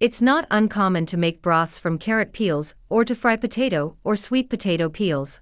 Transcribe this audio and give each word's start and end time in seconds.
It's 0.00 0.22
not 0.22 0.46
uncommon 0.48 1.06
to 1.06 1.16
make 1.16 1.42
broths 1.42 1.76
from 1.76 1.98
carrot 1.98 2.32
peels, 2.32 2.76
or 2.88 3.04
to 3.04 3.16
fry 3.16 3.34
potato 3.34 3.96
or 4.04 4.14
sweet 4.14 4.48
potato 4.48 4.88
peels. 4.88 5.40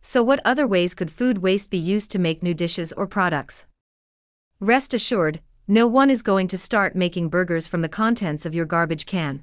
So, 0.00 0.22
what 0.22 0.40
other 0.44 0.68
ways 0.68 0.94
could 0.94 1.10
food 1.10 1.38
waste 1.38 1.68
be 1.68 1.76
used 1.76 2.12
to 2.12 2.20
make 2.20 2.44
new 2.44 2.54
dishes 2.54 2.92
or 2.92 3.08
products? 3.08 3.66
Rest 4.60 4.94
assured, 4.94 5.40
no 5.66 5.88
one 5.88 6.10
is 6.10 6.22
going 6.22 6.46
to 6.46 6.56
start 6.56 6.94
making 6.94 7.28
burgers 7.28 7.66
from 7.66 7.82
the 7.82 7.88
contents 7.88 8.46
of 8.46 8.54
your 8.54 8.66
garbage 8.66 9.04
can. 9.04 9.42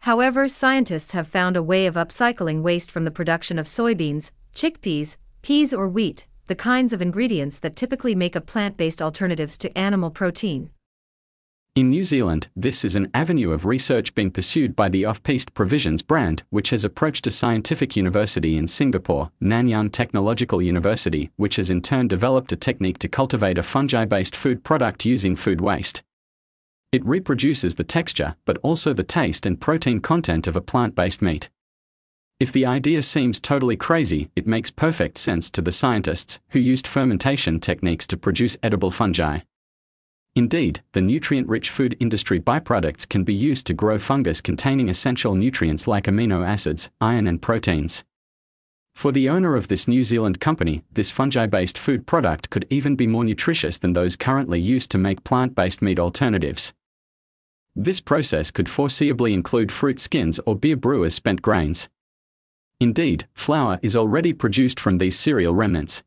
However, 0.00 0.48
scientists 0.48 1.12
have 1.12 1.28
found 1.28 1.56
a 1.56 1.62
way 1.62 1.86
of 1.86 1.94
upcycling 1.94 2.62
waste 2.62 2.90
from 2.90 3.04
the 3.04 3.12
production 3.12 3.60
of 3.60 3.66
soybeans, 3.66 4.32
chickpeas, 4.56 5.18
peas, 5.42 5.72
or 5.72 5.86
wheat, 5.86 6.26
the 6.48 6.56
kinds 6.56 6.92
of 6.92 7.00
ingredients 7.00 7.60
that 7.60 7.76
typically 7.76 8.16
make 8.16 8.34
up 8.34 8.46
plant 8.46 8.76
based 8.76 9.00
alternatives 9.00 9.56
to 9.58 9.78
animal 9.78 10.10
protein. 10.10 10.70
In 11.76 11.88
New 11.88 12.02
Zealand, 12.02 12.48
this 12.56 12.84
is 12.84 12.96
an 12.96 13.08
avenue 13.14 13.52
of 13.52 13.64
research 13.64 14.12
being 14.16 14.32
pursued 14.32 14.74
by 14.74 14.88
the 14.88 15.04
Off-Piste 15.04 15.54
Provisions 15.54 16.02
brand, 16.02 16.42
which 16.50 16.70
has 16.70 16.84
approached 16.84 17.28
a 17.28 17.30
scientific 17.30 17.94
university 17.94 18.56
in 18.56 18.66
Singapore, 18.66 19.30
Nanyang 19.40 19.92
Technological 19.92 20.60
University, 20.60 21.30
which 21.36 21.54
has 21.56 21.70
in 21.70 21.80
turn 21.80 22.08
developed 22.08 22.50
a 22.50 22.56
technique 22.56 22.98
to 22.98 23.08
cultivate 23.08 23.56
a 23.56 23.62
fungi-based 23.62 24.34
food 24.34 24.64
product 24.64 25.04
using 25.04 25.36
food 25.36 25.60
waste. 25.60 26.02
It 26.90 27.06
reproduces 27.06 27.76
the 27.76 27.84
texture, 27.84 28.34
but 28.46 28.58
also 28.64 28.92
the 28.92 29.04
taste 29.04 29.46
and 29.46 29.60
protein 29.60 30.00
content 30.00 30.48
of 30.48 30.56
a 30.56 30.60
plant-based 30.60 31.22
meat. 31.22 31.50
If 32.40 32.50
the 32.50 32.66
idea 32.66 33.04
seems 33.04 33.38
totally 33.38 33.76
crazy, 33.76 34.28
it 34.34 34.44
makes 34.44 34.70
perfect 34.70 35.18
sense 35.18 35.48
to 35.50 35.62
the 35.62 35.70
scientists, 35.70 36.40
who 36.48 36.58
used 36.58 36.88
fermentation 36.88 37.60
techniques 37.60 38.08
to 38.08 38.16
produce 38.16 38.58
edible 38.60 38.90
fungi. 38.90 39.38
Indeed, 40.36 40.82
the 40.92 41.00
nutrient 41.00 41.48
rich 41.48 41.70
food 41.70 41.96
industry 41.98 42.38
byproducts 42.38 43.08
can 43.08 43.24
be 43.24 43.34
used 43.34 43.66
to 43.66 43.74
grow 43.74 43.98
fungus 43.98 44.40
containing 44.40 44.88
essential 44.88 45.34
nutrients 45.34 45.88
like 45.88 46.04
amino 46.04 46.46
acids, 46.46 46.90
iron, 47.00 47.26
and 47.26 47.42
proteins. 47.42 48.04
For 48.94 49.12
the 49.12 49.28
owner 49.28 49.56
of 49.56 49.68
this 49.68 49.88
New 49.88 50.04
Zealand 50.04 50.40
company, 50.40 50.84
this 50.92 51.10
fungi 51.10 51.46
based 51.46 51.78
food 51.78 52.06
product 52.06 52.50
could 52.50 52.66
even 52.70 52.96
be 52.96 53.06
more 53.06 53.24
nutritious 53.24 53.78
than 53.78 53.92
those 53.92 54.14
currently 54.14 54.60
used 54.60 54.90
to 54.92 54.98
make 54.98 55.24
plant 55.24 55.54
based 55.54 55.82
meat 55.82 55.98
alternatives. 55.98 56.74
This 57.74 58.00
process 58.00 58.50
could 58.50 58.66
foreseeably 58.66 59.32
include 59.32 59.72
fruit 59.72 59.98
skins 60.00 60.38
or 60.46 60.54
beer 60.54 60.76
brewers' 60.76 61.14
spent 61.14 61.40
grains. 61.40 61.88
Indeed, 62.78 63.26
flour 63.34 63.78
is 63.82 63.96
already 63.96 64.32
produced 64.32 64.78
from 64.78 64.98
these 64.98 65.18
cereal 65.18 65.54
remnants. 65.54 66.02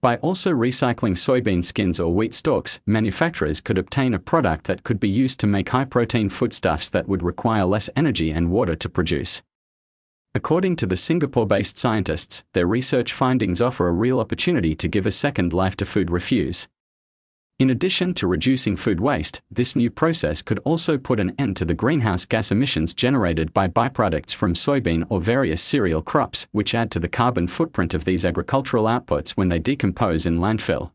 By 0.00 0.16
also 0.18 0.52
recycling 0.52 1.16
soybean 1.16 1.64
skins 1.64 1.98
or 1.98 2.14
wheat 2.14 2.32
stalks, 2.32 2.78
manufacturers 2.86 3.60
could 3.60 3.78
obtain 3.78 4.14
a 4.14 4.20
product 4.20 4.66
that 4.66 4.84
could 4.84 5.00
be 5.00 5.08
used 5.08 5.40
to 5.40 5.48
make 5.48 5.70
high 5.70 5.86
protein 5.86 6.28
foodstuffs 6.28 6.88
that 6.90 7.08
would 7.08 7.24
require 7.24 7.64
less 7.64 7.90
energy 7.96 8.30
and 8.30 8.52
water 8.52 8.76
to 8.76 8.88
produce. 8.88 9.42
According 10.36 10.76
to 10.76 10.86
the 10.86 10.96
Singapore 10.96 11.48
based 11.48 11.78
scientists, 11.78 12.44
their 12.54 12.66
research 12.66 13.12
findings 13.12 13.60
offer 13.60 13.88
a 13.88 13.92
real 13.92 14.20
opportunity 14.20 14.76
to 14.76 14.86
give 14.86 15.04
a 15.04 15.10
second 15.10 15.52
life 15.52 15.74
to 15.78 15.84
food 15.84 16.12
refuse. 16.12 16.68
In 17.58 17.70
addition 17.70 18.14
to 18.14 18.28
reducing 18.28 18.76
food 18.76 19.00
waste, 19.00 19.40
this 19.50 19.74
new 19.74 19.90
process 19.90 20.42
could 20.42 20.60
also 20.60 20.96
put 20.96 21.18
an 21.18 21.34
end 21.40 21.56
to 21.56 21.64
the 21.64 21.74
greenhouse 21.74 22.24
gas 22.24 22.52
emissions 22.52 22.94
generated 22.94 23.52
by 23.52 23.66
byproducts 23.66 24.32
from 24.32 24.54
soybean 24.54 25.04
or 25.08 25.20
various 25.20 25.60
cereal 25.60 26.00
crops, 26.00 26.46
which 26.52 26.72
add 26.72 26.92
to 26.92 27.00
the 27.00 27.08
carbon 27.08 27.48
footprint 27.48 27.94
of 27.94 28.04
these 28.04 28.24
agricultural 28.24 28.84
outputs 28.84 29.30
when 29.30 29.48
they 29.48 29.58
decompose 29.58 30.24
in 30.24 30.38
landfill. 30.38 30.92